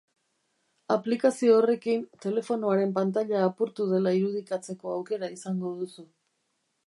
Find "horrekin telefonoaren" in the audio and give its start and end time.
1.57-2.95